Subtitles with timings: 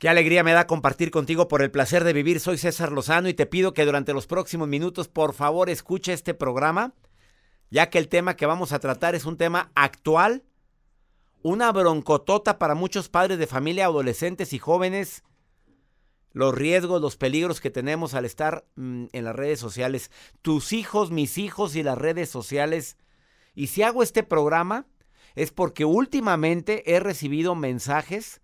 [0.00, 2.40] Qué alegría me da compartir contigo por el placer de vivir.
[2.40, 6.32] Soy César Lozano y te pido que durante los próximos minutos, por favor, escuche este
[6.32, 6.94] programa,
[7.68, 10.42] ya que el tema que vamos a tratar es un tema actual,
[11.42, 15.22] una broncotota para muchos padres de familia, adolescentes y jóvenes,
[16.32, 20.10] los riesgos, los peligros que tenemos al estar mm, en las redes sociales,
[20.40, 22.96] tus hijos, mis hijos y las redes sociales.
[23.54, 24.86] Y si hago este programa
[25.34, 28.40] es porque últimamente he recibido mensajes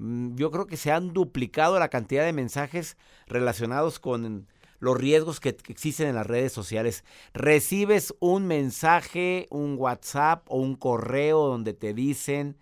[0.00, 2.96] yo creo que se han duplicado la cantidad de mensajes
[3.26, 7.04] relacionados con los riesgos que existen en las redes sociales.
[7.34, 12.56] Recibes un mensaje, un WhatsApp o un correo donde te dicen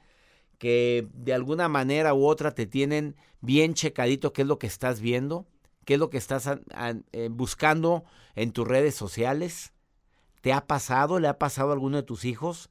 [0.59, 5.00] que de alguna manera u otra te tienen bien checadito qué es lo que estás
[5.00, 5.47] viendo,
[5.84, 6.50] qué es lo que estás
[7.12, 8.02] eh, buscando
[8.34, 9.73] en tus redes sociales.
[10.41, 11.20] ¿Te ha pasado?
[11.20, 12.69] ¿Le ha pasado a alguno de tus hijos?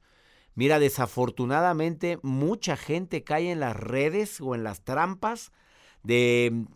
[0.58, 5.52] Mira, desafortunadamente mucha gente cae en las redes o en las trampas
[6.02, 6.66] de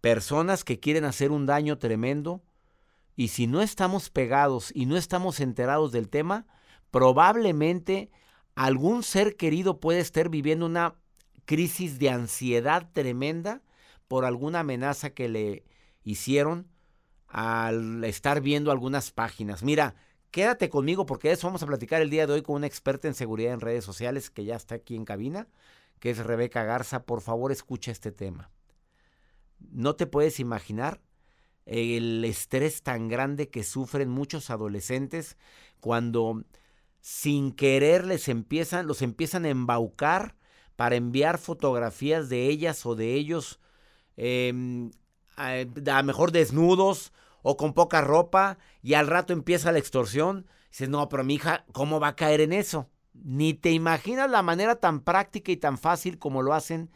[0.00, 2.42] personas que quieren hacer un daño tremendo.
[3.14, 6.46] Y si no estamos pegados y no estamos enterados del tema,
[6.90, 8.10] probablemente
[8.56, 10.96] algún ser querido puede estar viviendo una
[11.44, 13.62] crisis de ansiedad tremenda
[14.08, 15.64] por alguna amenaza que le
[16.02, 16.66] hicieron
[17.28, 19.62] al estar viendo algunas páginas.
[19.62, 19.94] Mira,
[20.32, 23.12] Quédate conmigo porque eso vamos a platicar el día de hoy con una experta en
[23.12, 25.46] seguridad en redes sociales que ya está aquí en cabina,
[26.00, 27.04] que es Rebeca Garza.
[27.04, 28.50] Por favor, escucha este tema.
[29.58, 31.02] No te puedes imaginar
[31.66, 35.36] el estrés tan grande que sufren muchos adolescentes
[35.80, 36.42] cuando
[37.02, 40.34] sin querer les empiezan, los empiezan a embaucar
[40.76, 43.60] para enviar fotografías de ellas o de ellos,
[44.16, 44.90] eh,
[45.36, 45.56] a,
[45.92, 50.46] a mejor desnudos o con poca ropa y al rato empieza la extorsión.
[50.70, 52.88] Dices, no, pero mi hija, ¿cómo va a caer en eso?
[53.12, 56.90] Ni te imaginas la manera tan práctica y tan fácil como lo hacen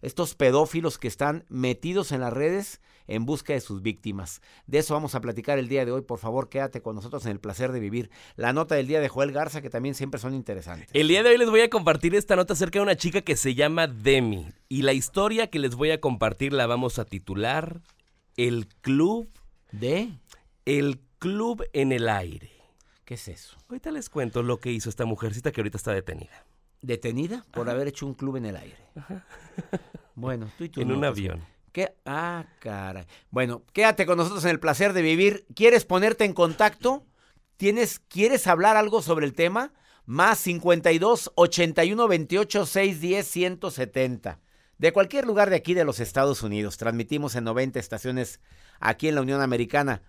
[0.00, 4.40] estos pedófilos que están metidos en las redes en busca de sus víctimas.
[4.66, 6.02] De eso vamos a platicar el día de hoy.
[6.02, 8.10] Por favor, quédate con nosotros en el placer de vivir.
[8.36, 10.88] La nota del día de Joel Garza, que también siempre son interesantes.
[10.92, 13.36] El día de hoy les voy a compartir esta nota acerca de una chica que
[13.36, 14.52] se llama Demi.
[14.68, 17.80] Y la historia que les voy a compartir la vamos a titular
[18.36, 19.30] El Club
[19.72, 20.10] ¿De?
[20.64, 22.50] El Club en el Aire.
[23.04, 23.56] ¿Qué es eso?
[23.68, 26.44] Ahorita les cuento lo que hizo esta mujercita que ahorita está detenida.
[26.82, 27.44] ¿Detenida?
[27.52, 28.76] Por haber hecho un club en el aire.
[30.14, 30.80] Bueno, tú y tú.
[30.80, 31.44] En un avión.
[31.72, 31.94] ¿Qué?
[32.04, 33.06] Ah, caray.
[33.30, 35.46] Bueno, quédate con nosotros en el placer de vivir.
[35.54, 37.04] ¿Quieres ponerte en contacto?
[37.56, 39.72] ¿Tienes, ¿Quieres hablar algo sobre el tema?
[40.06, 44.40] Más 52 81 28 610 170.
[44.78, 46.76] De cualquier lugar de aquí de los Estados Unidos.
[46.76, 48.40] Transmitimos en 90 estaciones
[48.80, 50.02] aquí en la Unión Americana.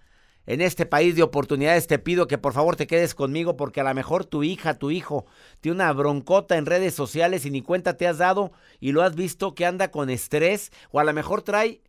[0.45, 3.83] En este país de oportunidades te pido que por favor te quedes conmigo porque a
[3.83, 5.27] lo mejor tu hija, tu hijo
[5.61, 9.13] tiene una broncota en redes sociales y ni cuenta te has dado y lo has
[9.15, 11.83] visto que anda con estrés o a lo mejor trae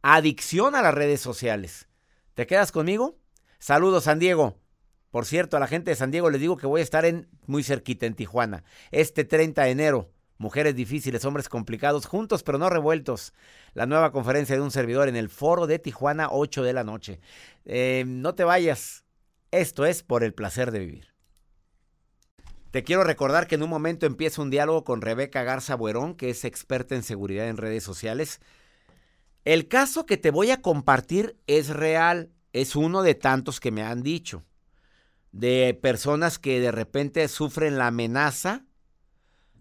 [0.00, 1.88] adicción a las redes sociales.
[2.32, 3.18] ¿Te quedas conmigo?
[3.58, 4.56] Saludos San Diego.
[5.10, 7.28] Por cierto, a la gente de San Diego les digo que voy a estar en
[7.46, 12.70] muy cerquita en Tijuana este 30 de enero Mujeres difíciles, hombres complicados, juntos pero no
[12.70, 13.34] revueltos.
[13.74, 17.20] La nueva conferencia de un servidor en el foro de Tijuana, 8 de la noche.
[17.66, 19.04] Eh, no te vayas.
[19.50, 21.08] Esto es por el placer de vivir.
[22.70, 26.30] Te quiero recordar que en un momento empieza un diálogo con Rebeca Garza Buerón, que
[26.30, 28.40] es experta en seguridad en redes sociales.
[29.44, 33.82] El caso que te voy a compartir es real, es uno de tantos que me
[33.82, 34.46] han dicho,
[35.32, 38.64] de personas que de repente sufren la amenaza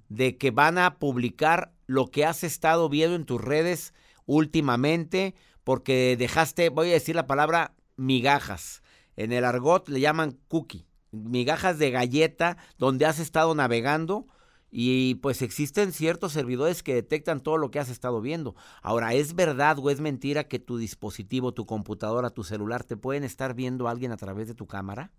[0.09, 3.93] de que van a publicar lo que has estado viendo en tus redes
[4.25, 8.81] últimamente, porque dejaste, voy a decir la palabra migajas.
[9.15, 14.27] En el argot le llaman cookie, migajas de galleta donde has estado navegando
[14.71, 18.55] y pues existen ciertos servidores que detectan todo lo que has estado viendo.
[18.81, 23.23] Ahora, ¿es verdad o es mentira que tu dispositivo, tu computadora, tu celular te pueden
[23.23, 25.11] estar viendo alguien a través de tu cámara?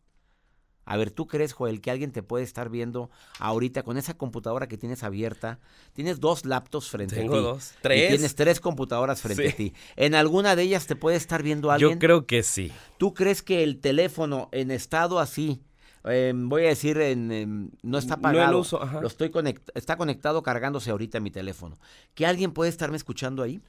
[0.91, 4.67] A ver, ¿tú crees, Joel, que alguien te puede estar viendo ahorita con esa computadora
[4.67, 5.61] que tienes abierta?
[5.93, 7.23] Tienes dos laptops frente a ti.
[7.23, 7.75] Tengo dos.
[7.81, 8.09] ¿Tres?
[8.09, 9.73] tienes tres computadoras frente a ti.
[9.95, 11.93] ¿En alguna de ellas te puede estar viendo alguien?
[11.93, 12.73] Yo creo que sí.
[12.99, 15.63] ¿Tú crees que el teléfono en estado así,
[16.03, 19.01] em, voy a decir, en, no está apagado, no uso, ajá.
[19.01, 19.31] lo estoy
[19.77, 21.79] está conectado cargándose ahorita mi teléfono,
[22.17, 23.61] ¿que alguien puede estarme escuchando ahí?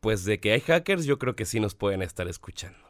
[0.00, 2.85] Pues de que hay hackers, yo creo que sí nos pueden estar escuchando.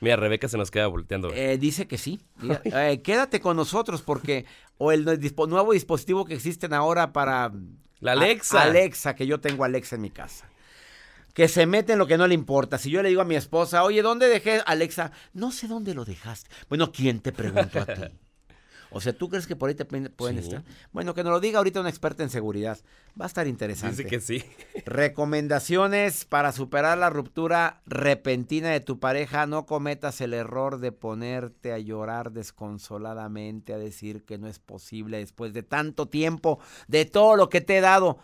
[0.00, 1.32] Mira, Rebeca se nos queda volteando.
[1.32, 2.20] Eh, dice que sí.
[2.64, 4.46] Eh, quédate con nosotros porque
[4.76, 7.52] o el nuevo dispositivo que existen ahora para
[8.00, 8.62] la Alexa.
[8.62, 10.48] Alexa, que yo tengo Alexa en mi casa.
[11.34, 12.78] Que se mete en lo que no le importa.
[12.78, 15.12] Si yo le digo a mi esposa, oye, ¿dónde dejé Alexa?
[15.32, 16.50] No sé dónde lo dejaste.
[16.68, 18.02] Bueno, ¿quién te preguntó a ti?
[18.90, 20.44] O sea, ¿tú crees que por ahí te pueden Sí.
[20.48, 20.62] estar?
[20.92, 22.78] Bueno, que nos lo diga ahorita una experta en seguridad.
[23.20, 23.96] Va a estar interesante.
[24.04, 24.42] Dice que sí.
[24.86, 29.46] Recomendaciones para superar la ruptura repentina de tu pareja.
[29.46, 35.18] No cometas el error de ponerte a llorar desconsoladamente, a decir que no es posible
[35.18, 38.18] después de tanto tiempo, de todo lo que te he dado.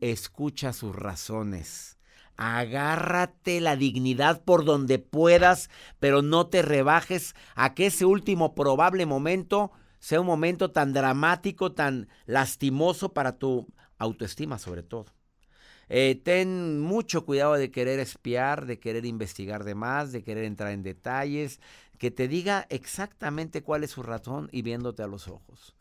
[0.00, 1.98] Escucha sus razones.
[2.36, 5.70] Agárrate la dignidad por donde puedas,
[6.00, 9.70] pero no te rebajes a que ese último probable momento
[10.04, 13.66] sea un momento tan dramático, tan lastimoso para tu
[13.96, 15.06] autoestima sobre todo.
[15.88, 20.72] Eh, ten mucho cuidado de querer espiar, de querer investigar de más, de querer entrar
[20.72, 21.58] en detalles,
[21.96, 25.74] que te diga exactamente cuál es su razón y viéndote a los ojos.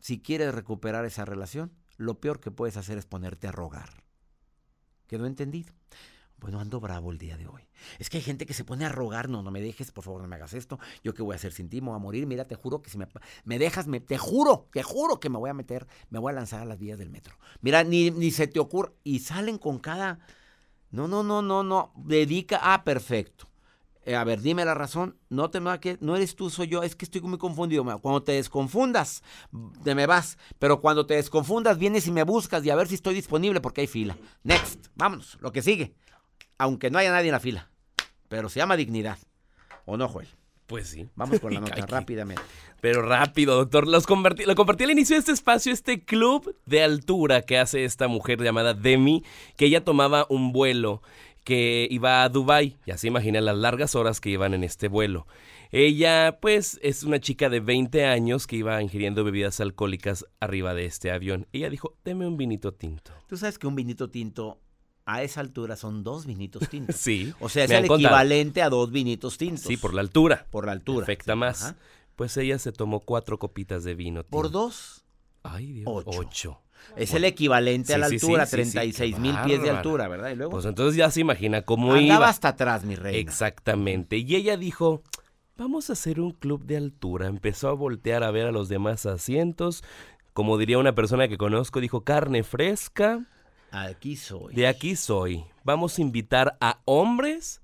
[0.00, 4.02] Si quieres recuperar esa relación, lo peor que puedes hacer es ponerte a rogar.
[5.06, 5.72] ¿Quedó entendido?
[6.44, 7.62] Bueno, ando bravo el día de hoy.
[7.98, 10.20] Es que hay gente que se pone a rogar, no, no me dejes, por favor,
[10.20, 10.78] no me hagas esto.
[11.02, 12.26] Yo qué voy a hacer sin ti, me voy a morir.
[12.26, 13.08] Mira, te juro que si me,
[13.44, 16.60] me dejas, te juro, te juro que me voy a meter, me voy a lanzar
[16.60, 17.34] a las vías del metro.
[17.62, 18.92] Mira, ni, ni se te ocurre.
[19.04, 20.18] Y salen con cada...
[20.90, 21.94] No, no, no, no, no.
[21.96, 22.60] Dedica...
[22.62, 23.48] Ah, perfecto.
[24.04, 25.16] Eh, a ver, dime la razón.
[25.30, 26.82] No te que no eres tú, soy yo.
[26.82, 27.84] Es que estoy muy confundido.
[28.02, 29.22] Cuando te desconfundas,
[29.82, 30.36] te me vas.
[30.58, 33.80] Pero cuando te desconfundas, vienes y me buscas y a ver si estoy disponible porque
[33.80, 34.18] hay fila.
[34.42, 35.94] Next, vámonos, lo que sigue.
[36.58, 37.70] Aunque no haya nadie en la fila.
[38.28, 39.18] Pero se llama dignidad.
[39.84, 40.28] ¿O no, Joel?
[40.66, 41.08] Pues sí.
[41.14, 42.42] Vamos con la nota rápidamente.
[42.80, 43.86] Pero rápido, doctor.
[43.86, 47.84] Los compartí, lo compartí al inicio de este espacio, este club de altura que hace
[47.84, 49.24] esta mujer llamada Demi,
[49.56, 51.02] que ella tomaba un vuelo
[51.44, 52.76] que iba a Dubai.
[52.86, 55.26] Ya se imagina las largas horas que iban en este vuelo.
[55.70, 60.86] Ella, pues, es una chica de 20 años que iba ingiriendo bebidas alcohólicas arriba de
[60.86, 61.46] este avión.
[61.52, 63.12] Ella dijo, deme un vinito tinto.
[63.26, 64.60] Tú sabes que un vinito tinto
[65.06, 66.96] a esa altura son dos vinitos tintos.
[67.00, 67.32] Sí.
[67.40, 67.98] O sea, es el contado.
[68.08, 69.62] equivalente a dos vinitos tintos.
[69.64, 70.46] Sí, por la altura.
[70.50, 71.02] por la altura.
[71.04, 71.62] Afecta más.
[71.64, 71.76] Ajá.
[72.16, 74.30] Pues ella se tomó cuatro copitas de vino tinto.
[74.36, 75.04] Por dos.
[75.42, 75.84] Ay, Dios.
[75.92, 76.10] Ocho.
[76.20, 76.60] Ocho.
[76.96, 77.26] Es Bueno.
[77.26, 80.30] el equivalente a la sí, altura, sí, sí, qué 36 mil pies de altura, ¿verdad?
[80.30, 82.28] Y luego Pues entonces ya se imagina cómo andaba iba.
[82.28, 83.18] hasta atrás, mi reina.
[83.18, 84.18] Exactamente.
[84.18, 85.02] Y ella dijo,
[85.56, 87.26] vamos a hacer un club de altura.
[87.26, 89.82] Empezó a voltear a ver a los demás asientos.
[90.34, 93.24] Como diría una persona que conozco, dijo, carne fresca,
[93.82, 94.54] Aquí soy.
[94.54, 95.44] de aquí soy.
[95.64, 97.60] Vamos a invitar a hombres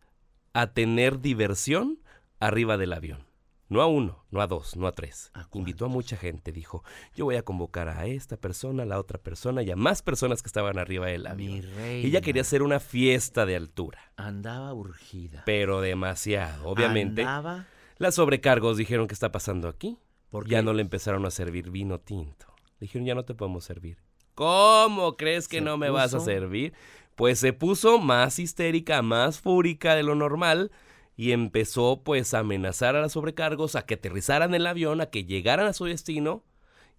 [0.52, 1.98] a tener diversión
[2.40, 3.24] arriba del avión.
[3.68, 5.30] No a uno, no a dos, no a tres.
[5.32, 6.82] ¿A Invitó a mucha gente, dijo,
[7.14, 10.42] yo voy a convocar a esta persona, a la otra persona y a más personas
[10.42, 11.62] que estaban arriba del Mi avión.
[11.76, 12.08] reina.
[12.08, 15.44] Ella quería hacer una fiesta de altura, Andaba urgida.
[15.46, 16.66] pero demasiado.
[16.68, 17.66] Obviamente, Andaba
[17.98, 19.98] las sobrecargos dijeron, ¿qué está pasando aquí?
[20.30, 22.46] porque Ya no le empezaron a servir vino tinto.
[22.80, 23.98] Le dijeron, ya no te podemos servir.
[24.40, 26.72] ¿Cómo crees que no me vas a servir?
[27.14, 30.70] Pues se puso más histérica, más fúrica de lo normal
[31.14, 35.26] y empezó pues a amenazar a las sobrecargos, a que aterrizaran el avión, a que
[35.26, 36.42] llegaran a su destino.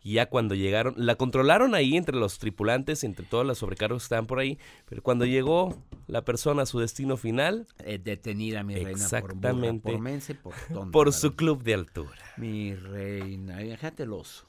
[0.03, 4.05] Y ya cuando llegaron, la controlaron ahí entre los tripulantes, entre todas las sobrecargos que
[4.05, 4.59] estaban por ahí.
[4.87, 8.91] Pero cuando llegó la persona a su destino final, eh, detenida, mi reina.
[8.91, 9.93] Por, burra, Exactamente.
[9.93, 11.19] por por por ¿verdad?
[11.19, 12.19] su club de altura.
[12.37, 14.45] Mi reina, déjate el oso.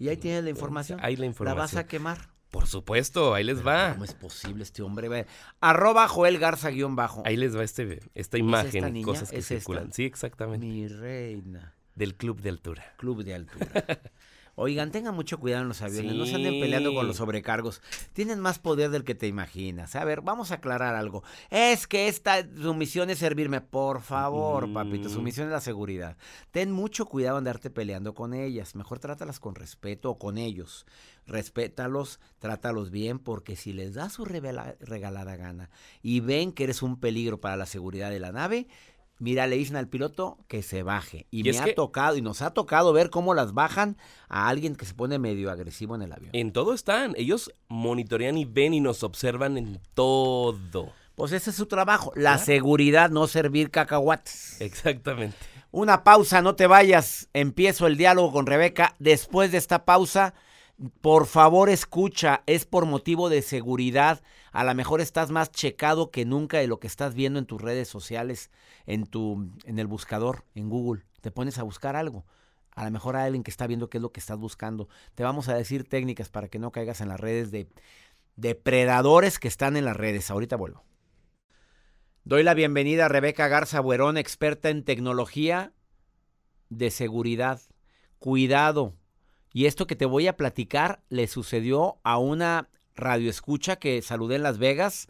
[0.00, 0.98] Y ahí tienes la información.
[1.02, 1.58] Ahí la ¿La información.
[1.58, 2.18] vas a quemar?
[2.50, 3.92] Por supuesto, ahí les va.
[3.92, 5.26] ¿Cómo es posible este hombre?
[5.60, 7.22] Arroba Joel Garza guion bajo.
[7.24, 9.04] Ahí les va este, esta imagen esta y niña?
[9.04, 9.60] cosas que ¿Es esta?
[9.60, 9.92] circulan.
[9.92, 10.66] Sí, exactamente.
[10.66, 11.74] Mi reina.
[11.94, 12.94] Del club de altura.
[12.96, 13.66] Club de altura.
[14.62, 17.80] Oigan, tengan mucho cuidado en los aviones, no se anden peleando con los sobrecargos.
[18.12, 19.96] Tienen más poder del que te imaginas.
[19.96, 21.22] A ver, vamos a aclarar algo.
[21.48, 23.62] Es que esta su misión es servirme.
[23.62, 24.74] Por favor, Mm.
[24.74, 26.18] papito, su misión es la seguridad.
[26.50, 28.74] Ten mucho cuidado en andarte peleando con ellas.
[28.74, 30.84] Mejor trátalas con respeto o con ellos.
[31.26, 35.70] Respétalos, trátalos bien, porque si les das su regalada gana
[36.02, 38.66] y ven que eres un peligro para la seguridad de la nave,
[39.20, 41.26] Mira, le dicen al piloto que se baje.
[41.30, 43.96] Y, Y me ha que- tocado, y nos ha tocado ver cómo las bajan
[44.28, 46.30] a alguien que se pone medio agresivo en el avión.
[46.32, 47.12] En todo están.
[47.16, 50.92] Ellos monitorean y ven y nos observan en todo.
[51.14, 52.12] Pues ese es su trabajo.
[52.16, 54.58] La seguridad, no servir cacahuates.
[54.60, 55.36] Exactamente.
[55.70, 57.28] Una pausa, no te vayas.
[57.34, 58.96] Empiezo el diálogo con Rebeca.
[58.98, 60.32] Después de esta pausa,
[61.00, 62.42] por favor escucha.
[62.46, 64.22] Es por motivo de seguridad.
[64.52, 67.60] A lo mejor estás más checado que nunca de lo que estás viendo en tus
[67.60, 68.50] redes sociales,
[68.86, 71.04] en tu, en el buscador, en Google.
[71.20, 72.24] Te pones a buscar algo.
[72.74, 74.88] A lo mejor hay alguien que está viendo qué es lo que estás buscando.
[75.14, 77.68] Te vamos a decir técnicas para que no caigas en las redes de
[78.36, 80.30] depredadores que están en las redes.
[80.30, 80.84] Ahorita vuelvo.
[82.24, 85.72] Doy la bienvenida a Rebeca Garza Buerón, experta en tecnología
[86.68, 87.60] de seguridad.
[88.18, 88.94] Cuidado.
[89.52, 94.42] Y esto que te voy a platicar le sucedió a una radioescucha que saludé en
[94.42, 95.08] Las Vegas,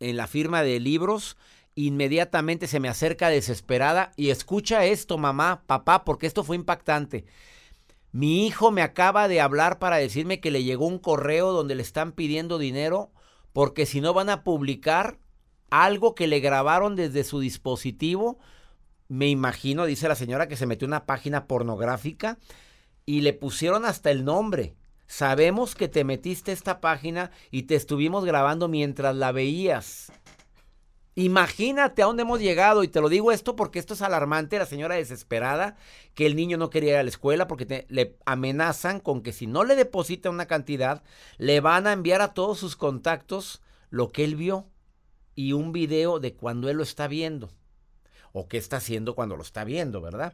[0.00, 1.36] en la firma de libros.
[1.74, 7.24] Inmediatamente se me acerca desesperada y escucha esto, mamá, papá, porque esto fue impactante.
[8.12, 11.82] Mi hijo me acaba de hablar para decirme que le llegó un correo donde le
[11.82, 13.12] están pidiendo dinero
[13.52, 15.18] porque si no van a publicar
[15.70, 18.38] algo que le grabaron desde su dispositivo.
[19.08, 22.38] Me imagino, dice la señora, que se metió una página pornográfica
[23.06, 24.74] y le pusieron hasta el nombre.
[25.06, 30.12] Sabemos que te metiste esta página y te estuvimos grabando mientras la veías.
[31.16, 34.66] Imagínate a dónde hemos llegado y te lo digo esto porque esto es alarmante, la
[34.66, 35.76] señora desesperada,
[36.14, 39.46] que el niño no quería ir a la escuela porque le amenazan con que si
[39.46, 41.02] no le deposita una cantidad,
[41.36, 44.68] le van a enviar a todos sus contactos lo que él vio
[45.34, 47.50] y un video de cuando él lo está viendo
[48.32, 50.32] o qué está haciendo cuando lo está viendo, ¿verdad?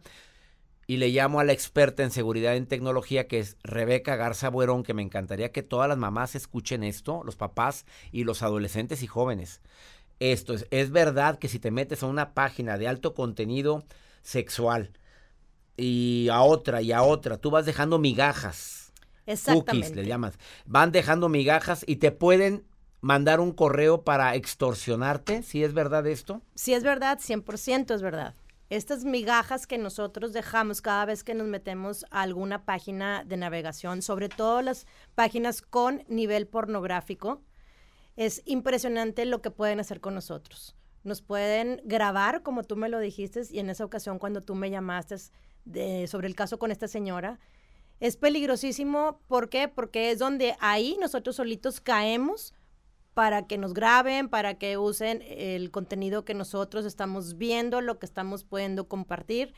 [0.89, 4.85] Y le llamo a la experta en seguridad en tecnología, que es Rebeca Garza Buerón,
[4.85, 9.09] que me encantaría que todas las mamás escuchen esto, los papás y los adolescentes y
[9.09, 9.61] jóvenes.
[10.21, 13.85] Esto es, es verdad que si te metes a una página de alto contenido
[14.23, 14.93] sexual
[15.77, 18.93] y a otra y a otra, tú vas dejando migajas.
[19.27, 19.73] Exactamente.
[19.73, 20.39] Cookies le llamas.
[20.67, 22.65] Van dejando migajas y te pueden
[23.01, 26.43] mandar un correo para extorsionarte, si es verdad esto.
[26.55, 28.35] Si es verdad, 100% es verdad
[28.69, 34.03] estas migajas que nosotros dejamos cada vez que nos metemos a alguna página de navegación,
[34.03, 37.43] sobre todo las páginas con nivel pornográfico,
[38.17, 40.75] es impresionante lo que pueden hacer con nosotros.
[41.05, 44.71] Nos pueden grabar, como tú me lo dijiste, y en esa ocasión cuando tú me
[44.71, 45.17] llamaste
[46.09, 47.39] sobre el caso con esta señora,
[48.01, 49.21] es peligrosísimo.
[49.29, 49.69] ¿Por qué?
[49.69, 52.53] Porque es donde ahí nosotros solitos caemos
[53.17, 58.05] para que nos graben, para que usen el contenido que nosotros estamos viendo, lo que
[58.05, 59.55] estamos pudiendo compartir.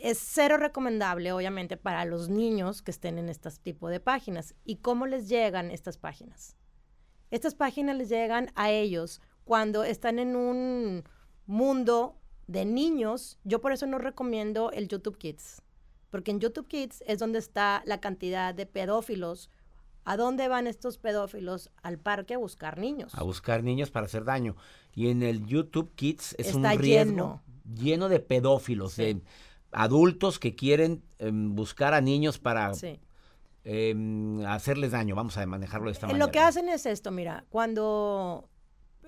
[0.00, 4.54] Es cero recomendable, obviamente, para los niños que estén en este tipo de páginas.
[4.64, 6.54] ¿Y cómo les llegan estas páginas?
[7.32, 11.02] Estas páginas les llegan a ellos cuando están en un
[11.44, 13.40] mundo de niños.
[13.42, 15.60] Yo por eso no recomiendo el YouTube Kids,
[16.08, 19.50] porque en YouTube Kids es donde está la cantidad de pedófilos
[20.06, 21.68] ¿A dónde van estos pedófilos?
[21.82, 23.12] Al parque a buscar niños.
[23.16, 24.54] A buscar niños para hacer daño.
[24.94, 27.42] Y en el YouTube Kids es un riesgo
[27.74, 29.20] lleno, de pedófilos, de
[29.72, 32.70] adultos que quieren em, buscar a niños para
[33.64, 35.16] em, hacerles daño.
[35.16, 36.24] Vamos a manejarlo de esta manera.
[36.24, 38.48] Lo que hacen es esto, mira, cuando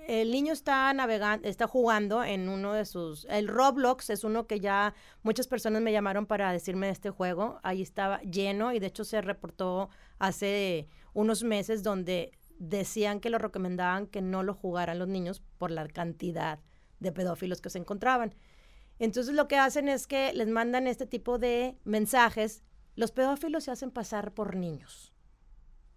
[0.09, 4.59] el niño está navegando, está jugando en uno de sus, el Roblox es uno que
[4.59, 8.87] ya muchas personas me llamaron para decirme de este juego, ahí estaba lleno y de
[8.87, 14.99] hecho se reportó hace unos meses donde decían que lo recomendaban que no lo jugaran
[14.99, 16.59] los niños por la cantidad
[17.01, 18.35] de pedófilos que se encontraban.
[18.99, 22.65] Entonces lo que hacen es que les mandan este tipo de mensajes.
[22.97, 25.13] Los pedófilos se hacen pasar por niños.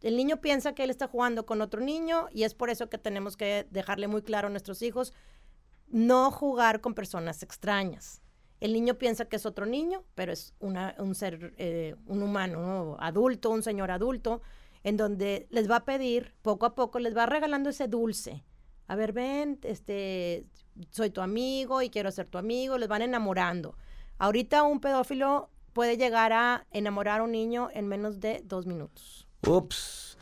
[0.01, 2.98] El niño piensa que él está jugando con otro niño y es por eso que
[2.98, 5.13] tenemos que dejarle muy claro a nuestros hijos
[5.88, 8.22] no jugar con personas extrañas.
[8.60, 13.50] El niño piensa que es otro niño, pero es un ser, eh, un humano adulto,
[13.50, 14.41] un señor adulto,
[14.84, 18.43] en donde les va a pedir, poco a poco, les va regalando ese dulce.
[18.88, 20.46] A ver, ven, este,
[20.91, 23.75] soy tu amigo y quiero ser tu amigo, les van enamorando.
[24.17, 29.27] Ahorita un pedófilo puede llegar a enamorar a un niño en menos de dos minutos.
[29.48, 30.17] Ups.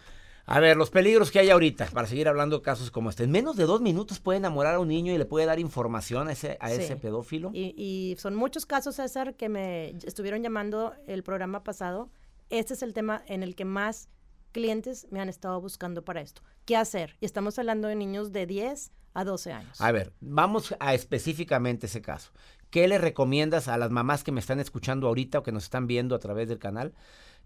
[0.46, 3.26] A ver, los peligros que hay ahorita, para seguir hablando de casos como este.
[3.26, 6.28] En menos de dos minutos puede enamorar a un niño y le puede dar información
[6.28, 7.52] a ese, a ese pedófilo.
[7.54, 12.10] Y, y, son muchos casos, César, que me estuvieron llamando el programa pasado.
[12.50, 14.10] Este es el tema en el que más
[14.52, 16.42] clientes me han estado buscando para esto.
[16.66, 17.16] ¿Qué hacer?
[17.20, 19.82] Y estamos hablando de niños de 10 a 12 años.
[19.82, 22.32] A ver, vamos a específicamente ese caso.
[22.70, 25.88] ¿Qué le recomiendas a las mamás que me están escuchando ahorita o que nos están
[25.88, 26.94] viendo a través del canal?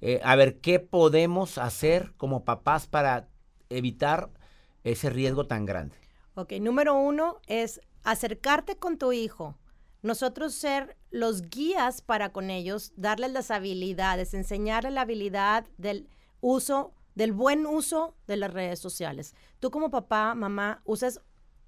[0.01, 3.29] Eh, a ver, ¿qué podemos hacer como papás para
[3.69, 4.29] evitar
[4.83, 5.95] ese riesgo tan grande?
[6.35, 9.55] Ok, número uno es acercarte con tu hijo.
[10.01, 16.09] Nosotros ser los guías para con ellos, darles las habilidades, enseñarles la habilidad del
[16.41, 19.33] uso, del buen uso de las redes sociales.
[19.61, 21.21] Tú como papá, mamá, usas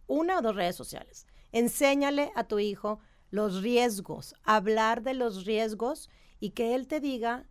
[0.07, 1.25] una o dos redes sociales.
[1.53, 3.00] Enséñale a tu hijo
[3.32, 7.48] los riesgos, hablar de los riesgos y que él te diga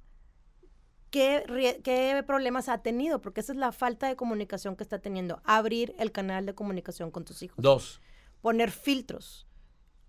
[1.14, 3.20] ¿Qué, problemas ha tenido?
[3.20, 5.40] Porque esa es la falta de comunicación que está teniendo.
[5.44, 7.62] Abrir el canal de comunicación con tus hijos.
[7.62, 8.00] Dos.
[8.42, 9.46] Poner filtros.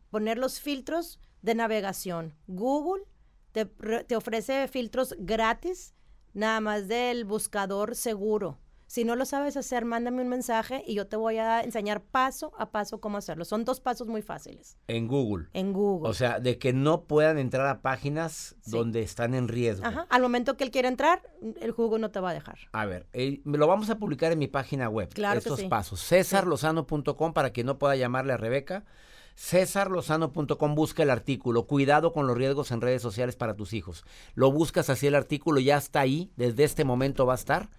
[0.09, 2.33] Poner los filtros de navegación.
[2.47, 3.03] Google
[3.51, 5.93] te, te ofrece filtros gratis,
[6.33, 8.57] nada más del buscador seguro.
[8.87, 12.53] Si no lo sabes hacer, mándame un mensaje y yo te voy a enseñar paso
[12.57, 13.43] a paso cómo hacerlo.
[13.43, 14.77] Son dos pasos muy fáciles.
[14.87, 15.47] En Google.
[15.53, 16.09] En Google.
[16.09, 19.85] O sea, de que no puedan entrar a páginas donde están en riesgo.
[19.85, 20.05] Ajá.
[20.09, 21.23] Al momento que él quiera entrar,
[21.59, 22.57] el Google no te va a dejar.
[22.71, 25.09] A ver, eh, me lo vamos a publicar en mi página web.
[25.13, 25.67] Claro estos que sí.
[25.67, 26.01] pasos.
[26.07, 28.85] Cesarlozano.com para quien no pueda llamarle a Rebeca.
[29.35, 31.65] cesarlozano.com, busca el artículo.
[31.65, 34.05] Cuidado con los riesgos en redes sociales para tus hijos.
[34.35, 37.69] Lo buscas así el artículo, ya está ahí, desde este momento va a estar.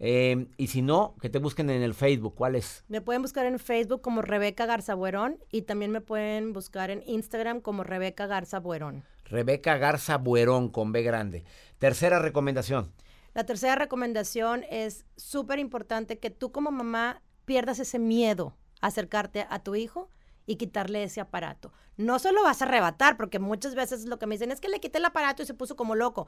[0.00, 2.34] Eh, y si no, que te busquen en el Facebook.
[2.34, 2.84] ¿Cuál es?
[2.88, 7.02] Me pueden buscar en Facebook como Rebeca Garza Buerón y también me pueden buscar en
[7.06, 9.04] Instagram como Rebeca Garza Buerón.
[9.24, 11.44] Rebeca Garza Buerón con B grande.
[11.78, 12.92] Tercera recomendación.
[13.34, 19.46] La tercera recomendación es súper importante que tú como mamá pierdas ese miedo a acercarte
[19.48, 20.10] a tu hijo
[20.48, 21.72] y quitarle ese aparato.
[21.98, 24.80] No solo vas a arrebatar, porque muchas veces lo que me dicen es que le
[24.80, 26.26] quité el aparato y se puso como loco.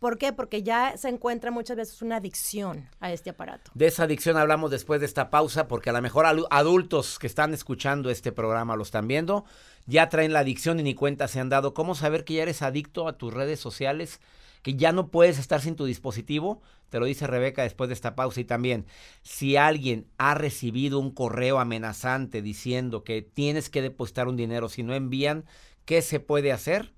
[0.00, 0.32] ¿Por qué?
[0.32, 3.70] Porque ya se encuentra muchas veces una adicción a este aparato.
[3.74, 7.54] De esa adicción hablamos después de esta pausa, porque a lo mejor adultos que están
[7.54, 9.44] escuchando este programa lo están viendo,
[9.86, 11.74] ya traen la adicción y ni cuenta se han dado.
[11.74, 14.20] ¿Cómo saber que ya eres adicto a tus redes sociales?
[14.62, 18.14] Que ya no puedes estar sin tu dispositivo, te lo dice Rebeca después de esta
[18.14, 18.86] pausa y también,
[19.22, 24.82] si alguien ha recibido un correo amenazante diciendo que tienes que depositar un dinero, si
[24.82, 25.44] no envían,
[25.84, 26.92] ¿qué se puede hacer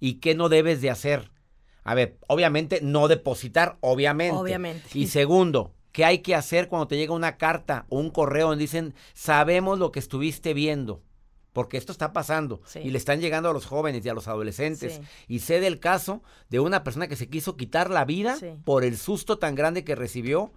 [0.00, 1.30] y qué no debes de hacer?
[1.82, 4.36] A ver, obviamente no depositar, obviamente.
[4.36, 4.90] Obviamente.
[4.92, 8.62] Y segundo, ¿qué hay que hacer cuando te llega una carta o un correo donde
[8.62, 11.02] dicen, sabemos lo que estuviste viendo?
[11.58, 15.00] Porque esto está pasando y le están llegando a los jóvenes y a los adolescentes.
[15.26, 18.96] Y sé del caso de una persona que se quiso quitar la vida por el
[18.96, 20.52] susto tan grande que recibió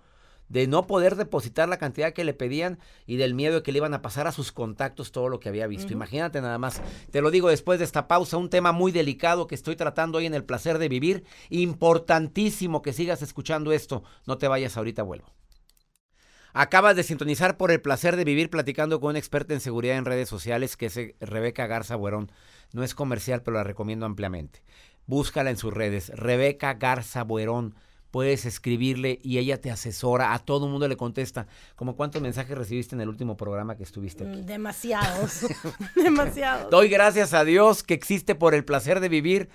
[0.47, 2.77] de no poder depositar la cantidad que le pedían
[3.07, 5.49] y del miedo de que le iban a pasar a sus contactos todo lo que
[5.49, 5.91] había visto.
[5.91, 6.83] Imagínate nada más.
[7.09, 10.27] Te lo digo después de esta pausa, un tema muy delicado que estoy tratando hoy
[10.27, 11.23] en el placer de vivir.
[11.49, 14.03] Importantísimo que sigas escuchando esto.
[14.27, 15.33] No te vayas ahorita, vuelvo.
[16.53, 20.05] Acabas de sintonizar por el placer de vivir platicando con un experta en seguridad en
[20.05, 22.31] redes sociales que es eh, Rebeca Garza Buerón.
[22.73, 24.61] No es comercial, pero la recomiendo ampliamente.
[25.05, 26.09] Búscala en sus redes.
[26.09, 27.75] Rebeca Garza Buerón.
[28.11, 30.33] Puedes escribirle y ella te asesora.
[30.33, 31.47] A todo el mundo le contesta.
[31.77, 34.41] ¿Cómo cuántos mensajes recibiste en el último programa que estuviste aquí?
[34.41, 35.45] Mm, demasiados.
[35.95, 36.69] Demasiados.
[36.69, 39.49] Doy gracias a Dios que existe por el placer de vivir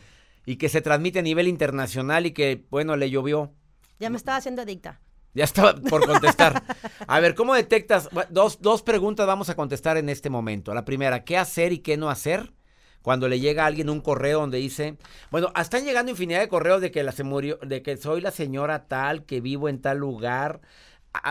[0.47, 3.53] y que se transmite a nivel internacional y que, bueno, le llovió.
[3.99, 5.01] Ya me estaba haciendo adicta.
[5.37, 6.63] Ya estaba por contestar.
[7.07, 8.09] A ver, ¿cómo detectas?
[8.31, 10.73] Dos, dos preguntas vamos a contestar en este momento.
[10.73, 12.55] La primera, ¿qué hacer y qué no hacer?
[13.03, 14.97] Cuando le llega a alguien un correo donde dice,
[15.31, 18.31] bueno, están llegando infinidad de correos de que la se murió, de que soy la
[18.31, 20.63] señora tal, que vivo en tal lugar,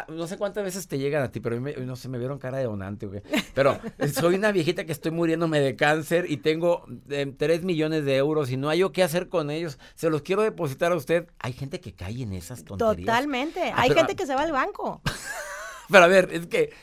[0.10, 2.66] no sé cuántas veces te llegan a ti, pero no sé, me vieron cara de
[2.66, 3.22] donante, güey.
[3.54, 3.80] Pero
[4.14, 8.18] soy una viejita que estoy muriéndome de cáncer y tengo eh, tres 3 millones de
[8.18, 9.80] euros y no hay yo qué hacer con ellos.
[9.96, 11.28] Se los quiero depositar a usted.
[11.40, 13.06] Hay gente que cae en esas tonterías.
[13.06, 13.72] Totalmente.
[13.72, 15.02] Ah, hay gente que se va al banco.
[15.90, 16.74] pero a ver, es que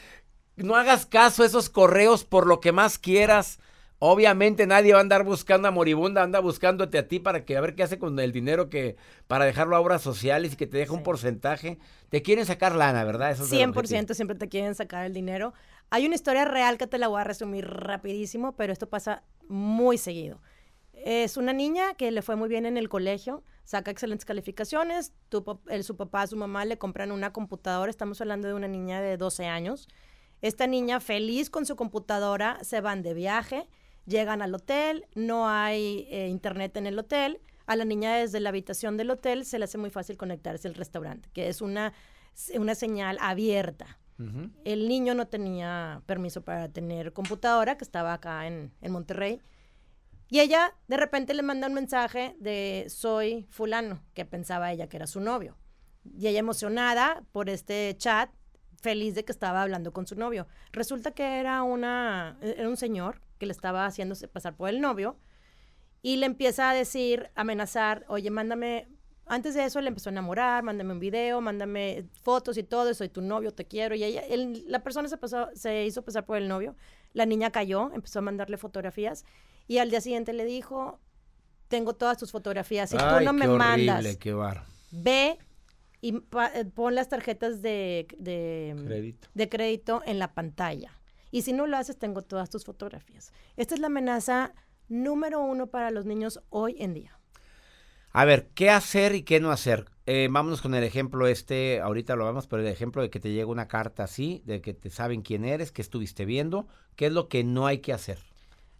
[0.56, 3.58] no hagas caso a esos correos por lo que más quieras.
[4.04, 7.60] Obviamente nadie va a andar buscando a moribunda, anda buscándote a ti para que a
[7.60, 8.96] ver qué hace con el dinero que
[9.28, 11.78] para dejarlo a obras sociales y que te deja un porcentaje.
[12.08, 13.30] Te quieren sacar lana, ¿verdad?
[13.30, 15.54] Eso 100% siempre te quieren sacar el dinero.
[15.90, 19.98] Hay una historia real que te la voy a resumir rapidísimo, pero esto pasa muy
[19.98, 20.40] seguido.
[20.94, 25.12] Es una niña que le fue muy bien en el colegio, saca excelentes calificaciones,
[25.68, 29.16] el, su papá, su mamá le compran una computadora, estamos hablando de una niña de
[29.16, 29.86] 12 años.
[30.40, 33.68] Esta niña feliz con su computadora, se van de viaje,
[34.06, 37.40] Llegan al hotel, no hay eh, internet en el hotel.
[37.66, 40.74] A la niña desde la habitación del hotel se le hace muy fácil conectarse al
[40.74, 41.92] restaurante, que es una,
[42.54, 43.98] una señal abierta.
[44.64, 49.40] El niño no tenía permiso para tener computadora, que estaba acá en, en Monterrey.
[50.28, 54.96] Y ella de repente le manda un mensaje de soy fulano, que pensaba ella que
[54.96, 55.56] era su novio.
[56.04, 58.30] Y ella emocionada por este chat,
[58.80, 60.46] feliz de que estaba hablando con su novio.
[60.72, 65.16] Resulta que era, una, era un señor que le estaba haciéndose pasar por el novio,
[66.00, 68.86] y le empieza a decir, amenazar, oye, mándame,
[69.26, 73.08] antes de eso le empezó a enamorar, mándame un video, mándame fotos y todo, soy
[73.08, 74.22] tu novio, te quiero, y ella,
[74.68, 76.76] la persona se, pasó, se hizo pasar por el novio,
[77.14, 79.24] la niña cayó, empezó a mandarle fotografías,
[79.66, 81.00] y al día siguiente le dijo,
[81.66, 84.32] tengo todas tus fotografías, si tú no me mandas, qué
[84.92, 85.36] ve
[86.00, 88.06] y eh, pon las tarjetas de,
[89.34, 90.96] de crédito en la pantalla.
[91.32, 93.32] Y si no lo haces, tengo todas tus fotografías.
[93.56, 94.54] Esta es la amenaza
[94.88, 97.18] número uno para los niños hoy en día.
[98.12, 99.86] A ver, ¿qué hacer y qué no hacer?
[100.04, 103.32] Eh, vámonos con el ejemplo este, ahorita lo vamos, pero el ejemplo de que te
[103.32, 107.12] llega una carta así, de que te saben quién eres, que estuviste viendo, ¿qué es
[107.12, 108.18] lo que no hay que hacer?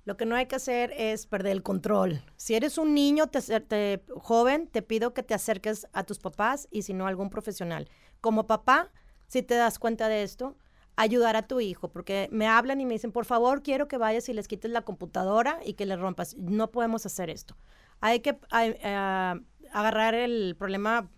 [0.05, 2.23] Lo que no hay que hacer es perder el control.
[2.37, 6.83] Si eres un niño te, joven, te pido que te acerques a tus papás y
[6.83, 7.89] si no a algún profesional.
[8.21, 8.91] Como papá,
[9.29, 10.57] si te das cuenta de esto,
[10.97, 14.29] ayudar a tu hijo, porque me hablan y me dicen, por favor, quiero que vayas
[14.29, 16.37] y les quites la computadora y que le rompas.
[16.37, 17.57] No podemos hacer esto.
[18.01, 19.41] Hay que eh,
[19.73, 21.09] agarrar el problema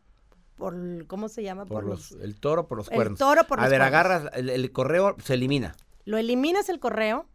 [0.56, 1.66] por, ¿cómo se llama?
[1.66, 3.18] Por, los, el toro por los el cuernos.
[3.18, 5.74] toro por a ver, agarras, el, correo se elimina.
[6.04, 7.26] Lo eliminas el correo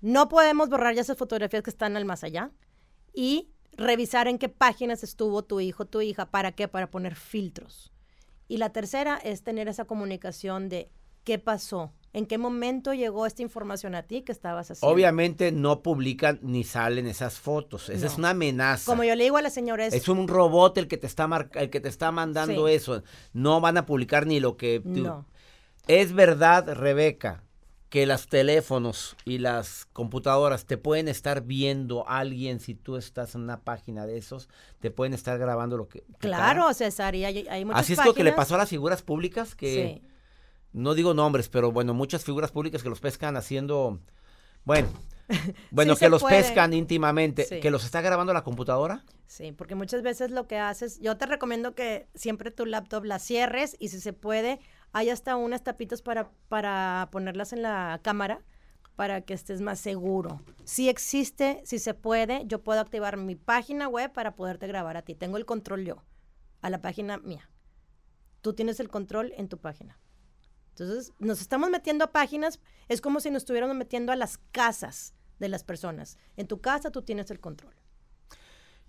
[0.00, 2.50] No podemos borrar ya esas fotografías que están al más allá.
[3.12, 6.30] Y revisar en qué páginas estuvo tu hijo, tu hija.
[6.30, 6.68] ¿Para qué?
[6.68, 7.92] Para poner filtros.
[8.46, 10.90] Y la tercera es tener esa comunicación de
[11.26, 14.94] qué pasó, en qué momento llegó esta información a ti que estabas haciendo.
[14.94, 17.90] Obviamente no publican ni salen esas fotos.
[17.90, 18.90] Esa es una amenaza.
[18.90, 21.28] Como yo le digo a la señora, es, es un robot el que te está
[21.54, 23.02] el que te está mandando eso.
[23.34, 25.26] No van a publicar ni lo que No.
[25.88, 27.42] Es verdad, Rebeca,
[27.90, 33.42] que los teléfonos y las computadoras te pueden estar viendo alguien si tú estás en
[33.42, 34.48] una página de esos,
[34.80, 38.14] te pueden estar grabando lo que Claro, César, y hay, hay muchas Así es lo
[38.14, 40.02] que le pasó a las figuras públicas que
[40.76, 43.98] no digo nombres, pero bueno, muchas figuras públicas que los pescan haciendo
[44.66, 44.88] bueno,
[45.70, 49.04] bueno, que los pescan íntimamente, que los está grabando la computadora.
[49.26, 53.18] Sí, porque muchas veces lo que haces, yo te recomiendo que siempre tu laptop la
[53.18, 54.58] cierres y si se puede,
[54.92, 58.42] hay hasta unas tapitas para, para ponerlas en la cámara
[58.96, 60.42] para que estés más seguro.
[60.64, 65.02] Si existe, si se puede, yo puedo activar mi página web para poderte grabar a
[65.02, 65.14] ti.
[65.14, 66.02] Tengo el control yo,
[66.60, 67.48] a la página mía.
[68.40, 69.98] Tú tienes el control en tu página.
[70.78, 75.14] Entonces, nos estamos metiendo a páginas, es como si nos estuviéramos metiendo a las casas
[75.38, 76.18] de las personas.
[76.36, 77.72] En tu casa tú tienes el control.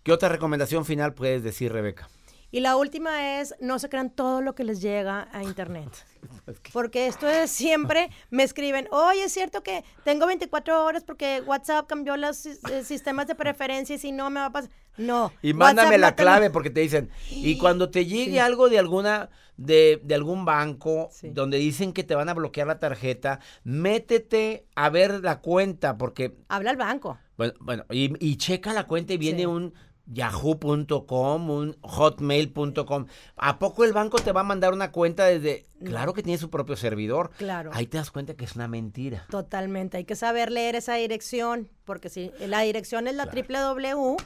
[0.04, 2.10] ¿Qué otra recomendación final puedes decir, Rebeca?
[2.52, 5.90] Y la última es, no se crean todo lo que les llega a internet.
[6.74, 11.88] Porque esto es siempre, me escriben, oye, es cierto que tengo 24 horas porque WhatsApp
[11.88, 14.72] cambió los eh, sistemas de preferencia y si no me va a pasar.
[14.98, 15.32] No.
[15.42, 20.00] Y mándame la clave porque te dicen, y cuando te llegue algo de alguna, de,
[20.04, 25.24] de algún banco donde dicen que te van a bloquear la tarjeta, métete a ver
[25.24, 26.38] la cuenta porque...
[26.48, 27.18] Habla al banco.
[27.38, 29.74] Bueno, bueno y, y checa la cuenta y viene un
[30.08, 33.06] yahoo.com, un hotmail.com.
[33.36, 35.66] ¿A poco el banco te va a mandar una cuenta desde...
[35.84, 37.32] Claro que tiene su propio servidor.
[37.38, 37.72] Claro.
[37.74, 39.26] Ahí te das cuenta que es una mentira.
[39.30, 39.98] Totalmente.
[39.98, 44.18] Hay que saber leer esa dirección, porque si la dirección es la www,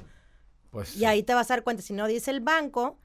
[0.69, 1.83] pues, y ahí te vas a dar cuenta.
[1.83, 2.97] Si no dice el banco,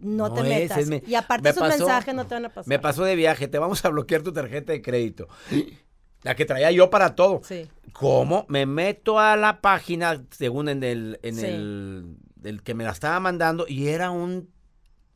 [0.00, 0.88] no, te metas.
[1.06, 2.68] y aparte esos mensajes no te van a pasar.
[2.68, 5.28] Me pasó de viaje, te vamos a bloquear tu tarjeta de crédito.
[6.22, 7.42] La que traía yo para todo.
[7.44, 7.68] Sí.
[7.92, 8.44] ¿Cómo?
[8.48, 13.66] Me meto a la página, según en el, en el, que me la estaba mandando,
[13.68, 14.50] y era un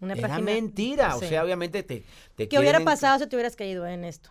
[0.01, 1.17] una era mentira.
[1.17, 2.05] O sea, obviamente te,
[2.37, 4.31] te ¿Qué hubiera pasado si te hubieras caído en esto?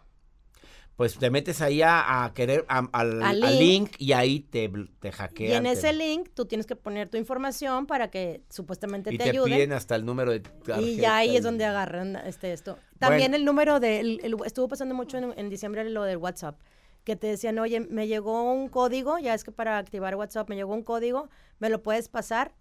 [0.95, 3.91] Pues te metes ahí a, querer al, link.
[3.97, 5.51] y ahí te, te hackean.
[5.51, 9.49] Y en ese link tú tienes que poner tu información para que supuestamente te, ayude.
[9.49, 10.43] Y te piden hasta el número de
[10.80, 12.77] Y ya ahí es donde agarran este esto.
[12.99, 16.60] También el número de estuvo pasando mucho en, diciembre lo del WhatsApp
[17.04, 20.56] que te decían, oye, me llegó un código, ya es que para activar WhatsApp me
[20.56, 22.54] llegó un código, me lo puedes pasar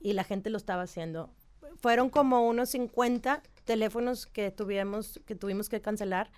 [0.00, 1.32] y la gente lo estaba haciendo.
[1.80, 6.30] Fueron como unos 50 teléfonos que tuvimos que, tuvimos que cancelar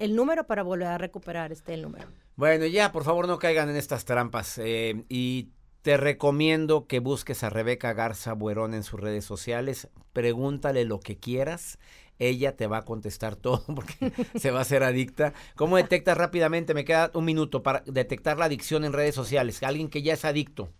[0.00, 2.06] el número para volver a recuperar este número.
[2.36, 5.50] Bueno, ya, por favor no caigan en estas trampas eh, y
[5.82, 11.18] te recomiendo que busques a Rebeca Garza Buerón en sus redes sociales, pregúntale lo que
[11.18, 11.78] quieras
[12.18, 15.32] ella te va a contestar todo porque se va a hacer adicta.
[15.54, 16.74] ¿Cómo detectas rápidamente?
[16.74, 19.62] Me queda un minuto para detectar la adicción en redes sociales.
[19.62, 20.70] Alguien que ya es adicto.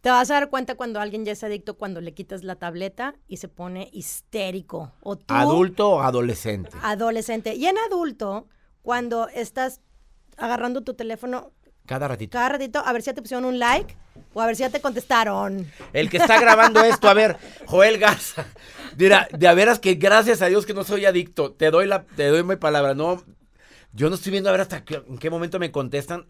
[0.00, 3.14] Te vas a dar cuenta cuando alguien ya es adicto cuando le quitas la tableta
[3.28, 4.92] y se pone histérico.
[5.02, 6.70] O ¿Adulto o adolescente?
[6.82, 7.54] Adolescente.
[7.54, 8.48] Y en adulto,
[8.82, 9.82] cuando estás
[10.38, 11.52] agarrando tu teléfono.
[11.84, 12.32] Cada ratito.
[12.32, 13.94] Cada ratito, a ver si ya te pusieron un like
[14.32, 15.70] o a ver si ya te contestaron.
[15.92, 17.36] El que está grabando esto, a ver,
[17.66, 18.46] Joel Garza.
[18.96, 21.52] Mira, de veras que gracias a Dios que no soy adicto.
[21.52, 22.94] Te doy la, te doy mi palabra.
[22.94, 23.22] No,
[23.92, 26.26] yo no estoy viendo a ver hasta en qué momento me contestan.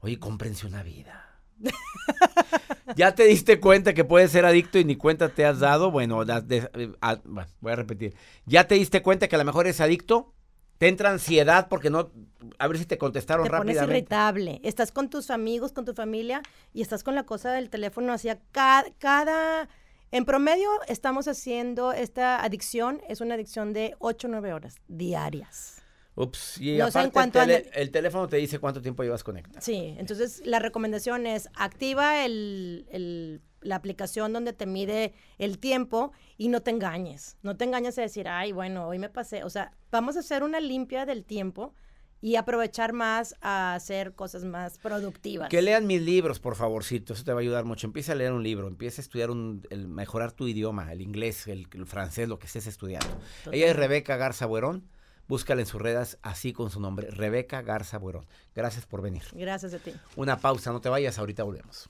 [0.00, 1.23] Oye, cómprense una vida.
[2.96, 5.90] ¿Ya te diste cuenta que puedes ser adicto y ni cuenta te has dado?
[5.90, 8.14] Bueno, voy a repetir.
[8.46, 10.32] ¿Ya te diste cuenta que a lo mejor eres adicto?
[10.78, 12.10] Te entra ansiedad porque no.
[12.58, 13.80] A ver si te contestaron te rápidamente.
[13.80, 14.60] Pones irritable.
[14.64, 18.40] Estás con tus amigos, con tu familia y estás con la cosa del teléfono hacia
[18.52, 19.68] cada, cada.
[20.10, 25.83] En promedio, estamos haciendo esta adicción, es una adicción de 8 o 9 horas diarias.
[26.16, 29.60] Ups, y aparte el, teléfono te dice cuánto tiempo llevas conectado.
[29.60, 36.12] Sí, entonces la recomendación es activa el, el la aplicación donde te mide el tiempo
[36.36, 37.36] y no te engañes.
[37.42, 39.42] No te engañes a decir, ay, bueno, hoy me pasé.
[39.42, 41.74] O sea, vamos a hacer una limpia del tiempo
[42.20, 45.48] y aprovechar más a hacer cosas más productivas.
[45.50, 47.86] Que lean mis libros, por favorcito, eso te va a ayudar mucho.
[47.86, 51.46] Empieza a leer un libro, empieza a estudiar, un, el, mejorar tu idioma, el inglés,
[51.48, 53.08] el, francés, lo que estés estudiando.
[53.52, 54.88] Ella es Rebeca Garza Buerón.
[55.26, 58.26] Búscala en sus redes así con su nombre, Rebeca Garza Buerón.
[58.54, 59.22] Gracias por venir.
[59.32, 59.92] Gracias a ti.
[60.16, 61.88] Una pausa, no te vayas, ahorita volvemos.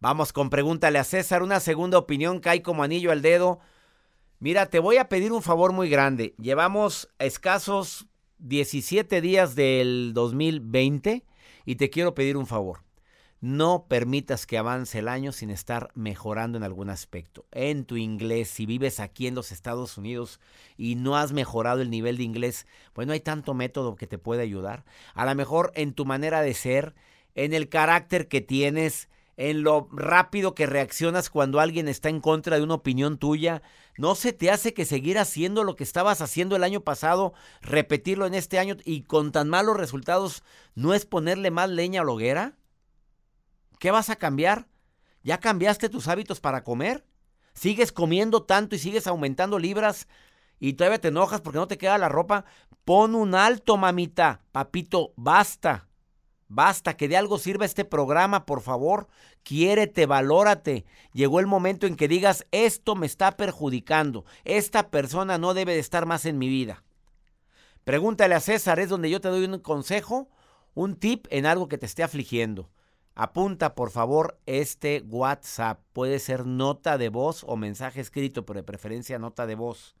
[0.00, 3.60] Vamos con pregúntale a César, una segunda opinión cae como anillo al dedo.
[4.38, 6.34] Mira, te voy a pedir un favor muy grande.
[6.38, 8.06] Llevamos escasos
[8.38, 11.24] 17 días del 2020
[11.64, 12.87] y te quiero pedir un favor.
[13.40, 17.46] No permitas que avance el año sin estar mejorando en algún aspecto.
[17.52, 20.40] En tu inglés, si vives aquí en los Estados Unidos
[20.76, 24.18] y no has mejorado el nivel de inglés, pues no hay tanto método que te
[24.18, 24.84] pueda ayudar.
[25.14, 26.96] A lo mejor en tu manera de ser,
[27.36, 32.56] en el carácter que tienes, en lo rápido que reaccionas cuando alguien está en contra
[32.56, 33.62] de una opinión tuya.
[33.96, 38.26] ¿No se te hace que seguir haciendo lo que estabas haciendo el año pasado, repetirlo
[38.26, 40.42] en este año y con tan malos resultados,
[40.74, 42.56] no es ponerle más leña a la hoguera?
[43.78, 44.66] ¿Qué vas a cambiar?
[45.22, 47.04] ¿Ya cambiaste tus hábitos para comer?
[47.54, 50.08] ¿Sigues comiendo tanto y sigues aumentando libras
[50.60, 52.44] y todavía te enojas porque no te queda la ropa?
[52.84, 54.42] Pon un alto, mamita.
[54.52, 55.88] Papito, basta.
[56.48, 59.08] Basta, que de algo sirva este programa, por favor.
[59.42, 60.86] Quiérete, valórate.
[61.12, 64.24] Llegó el momento en que digas, esto me está perjudicando.
[64.44, 66.82] Esta persona no debe de estar más en mi vida.
[67.84, 70.30] Pregúntale a César, es donde yo te doy un consejo,
[70.74, 72.70] un tip en algo que te esté afligiendo.
[73.20, 75.80] Apunta, por favor, este WhatsApp.
[75.92, 79.96] Puede ser nota de voz o mensaje escrito, pero de preferencia nota de voz.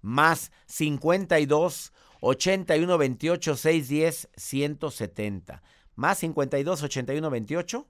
[0.00, 5.62] Más 52 81 28 610 170.
[5.94, 7.88] Más 52 81 28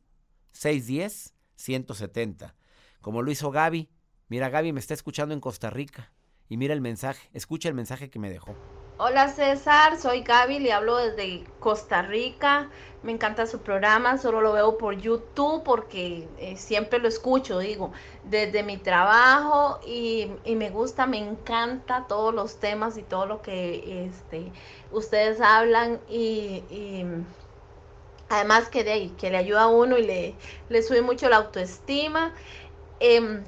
[0.52, 2.54] 610 170.
[3.00, 3.88] Como lo hizo Gaby.
[4.28, 6.12] Mira, Gaby me está escuchando en Costa Rica.
[6.46, 7.30] Y mira el mensaje.
[7.32, 8.54] Escucha el mensaje que me dejó.
[9.00, 12.68] Hola César, soy Gaby, le hablo desde Costa Rica.
[13.04, 17.92] Me encanta su programa, solo lo veo por YouTube porque eh, siempre lo escucho, digo,
[18.24, 24.06] desde mi trabajo y, me gusta, me encanta todos los temas y todo lo que
[24.06, 24.50] este,
[24.90, 26.64] ustedes hablan y,
[28.28, 30.34] además que, de, que le ayuda a uno y le,
[30.68, 32.34] le sube mucho la autoestima.
[32.98, 33.44] Em,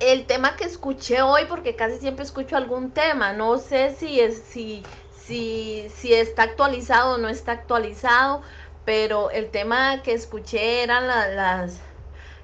[0.00, 4.42] el tema que escuché hoy, porque casi siempre escucho algún tema, no sé si es,
[4.42, 4.82] si,
[5.14, 8.42] si, si está actualizado o no está actualizado,
[8.84, 11.80] pero el tema que escuché eran las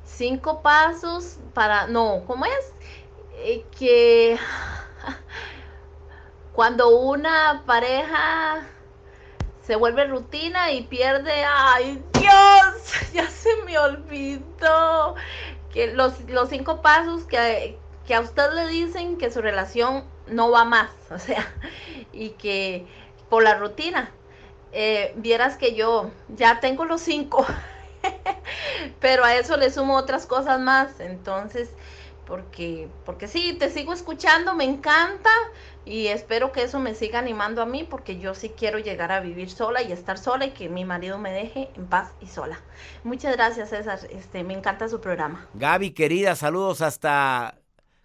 [0.05, 2.73] cinco pasos para, no, ¿cómo es?
[3.38, 4.38] Eh, que
[6.53, 8.66] cuando una pareja
[9.62, 15.16] se vuelve rutina y pierde, ay Dios, ya se me olvidó
[15.95, 16.15] los,
[16.49, 17.79] cinco pasos que,
[18.15, 21.53] a usted le dicen que su relación no va más, o sea,
[22.12, 22.87] y que
[23.29, 24.11] por la rutina,
[24.73, 27.47] eh, vieras que yo ya tengo los cinco,
[29.01, 31.71] pero a eso le sumo otras cosas más, entonces,
[32.27, 35.31] porque, porque sí, te sigo escuchando, me encanta,
[35.87, 39.20] y espero que eso me siga animando a mí porque yo sí quiero llegar a
[39.20, 42.61] vivir sola y estar sola y que mi marido me deje en paz y sola.
[43.05, 45.49] Muchas gracias César, este, me encanta su programa.
[45.55, 47.61] Gaby querida, saludos hasta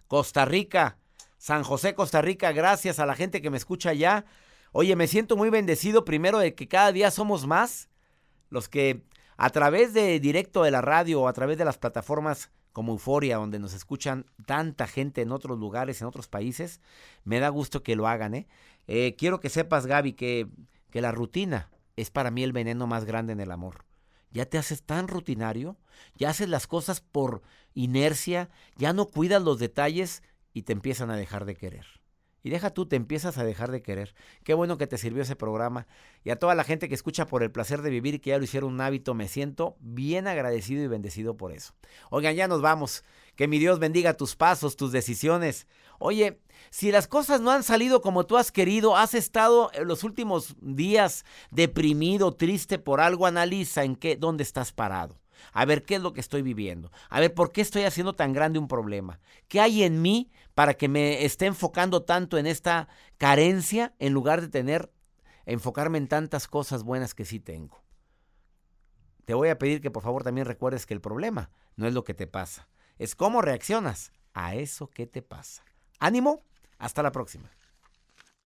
[0.06, 0.96] Costa Rica,
[1.38, 4.24] San José, Costa Rica, gracias a la gente que me escucha allá.
[4.70, 7.88] Oye, me siento muy bendecido primero de que cada día somos más
[8.48, 9.02] los que
[9.36, 13.36] a través de directo de la radio o a través de las plataformas como Euforia,
[13.36, 16.80] donde nos escuchan tanta gente en otros lugares, en otros países,
[17.24, 18.34] me da gusto que lo hagan.
[18.34, 18.46] ¿eh?
[18.86, 20.48] eh quiero que sepas, Gaby, que,
[20.90, 23.84] que la rutina es para mí el veneno más grande en el amor.
[24.30, 25.76] Ya te haces tan rutinario,
[26.16, 27.42] ya haces las cosas por
[27.74, 30.22] inercia, ya no cuidas los detalles
[30.54, 32.01] y te empiezan a dejar de querer.
[32.42, 34.14] Y deja tú, te empiezas a dejar de querer.
[34.42, 35.86] Qué bueno que te sirvió ese programa.
[36.24, 38.44] Y a toda la gente que escucha por el placer de vivir que ya lo
[38.44, 41.74] hicieron un hábito, me siento bien agradecido y bendecido por eso.
[42.10, 43.04] Oigan, ya nos vamos.
[43.36, 45.66] Que mi Dios bendiga tus pasos, tus decisiones.
[45.98, 50.04] Oye, si las cosas no han salido como tú has querido, has estado en los
[50.04, 55.20] últimos días deprimido, triste por algo, analiza en qué, dónde estás parado.
[55.52, 56.92] A ver qué es lo que estoy viviendo.
[57.08, 59.20] A ver por qué estoy haciendo tan grande un problema.
[59.48, 62.88] ¿Qué hay en mí para que me esté enfocando tanto en esta
[63.18, 64.92] carencia en lugar de tener,
[65.46, 67.82] enfocarme en tantas cosas buenas que sí tengo.
[69.24, 72.04] Te voy a pedir que por favor también recuerdes que el problema no es lo
[72.04, 75.64] que te pasa, es cómo reaccionas a eso que te pasa.
[75.98, 76.42] Ánimo,
[76.78, 77.50] hasta la próxima.